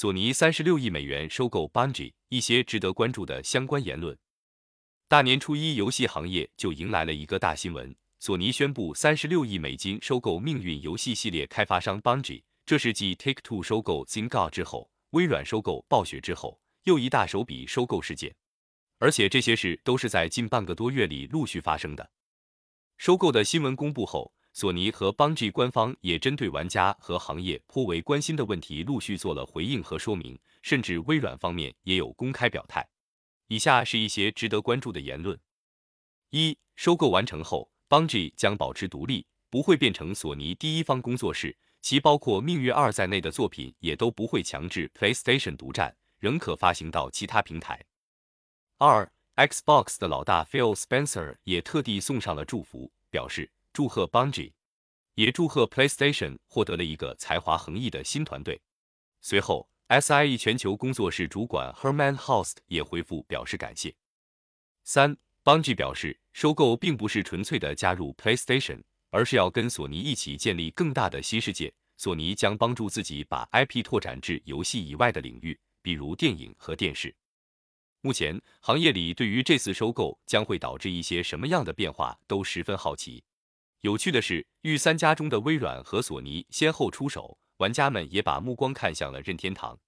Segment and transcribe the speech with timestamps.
[0.00, 4.16] 索尼三十六亿美元收购 Bungie，一些值得关注的相关言论。
[5.08, 12.44] 大年初一，游戏行业就迎来了一个大新闻：索尼宣布三十六亿美金收购命运游戏系列开发商 Bungie。
[12.64, 18.32] 这是继 Take Two 收购 z i n g a 之后，微软收购暴雪之后，又一大手笔收购事件。
[19.00, 22.08] 而且这些事都是在近半个多月里陆续发生的。
[22.98, 32.84] 收购的新闻公布后，索尼和 Bungie 官方也针对玩家和行业颇为关心的问题陆续做了回应和说明，甚至微软方面也有公开表态。
[33.46, 35.38] 以下是一些值得关注的言论：
[36.30, 47.80] 一、收购完成后，Bungie 将保持独立，不会变成索尼第一方工作室，其包括《命运二》在内的作品也都不会强制 PlayStation 独占，仍可发行到其他平台。
[48.78, 54.50] 二、Xbox 的老大 Phil Spencer 也特地送上了祝福，表示祝贺 Bungie，
[55.14, 58.60] 也祝贺 PlayStation 获得了一个才华横溢的新团队。
[59.20, 59.68] 随后。
[59.86, 63.94] SIE 全球工作室主管 Herman Host 也回复表示感谢。
[64.82, 71.72] 三，Bungie 表示，收购并不是纯粹的加入 PlayStation，而是要跟索尼一起建立更大的新世界。
[71.96, 77.14] 索尼将帮助自己把 IP 拓展至游戏以外的领域，比如电影和电视。
[78.00, 83.22] 目前，行业里对于这次收购将会导致一些什么样的变化都十分好奇。
[83.82, 87.38] 有趣的是，御三家中的微软和索尼先后出手。
[87.58, 89.78] 玩家们也把目光看向了任天堂。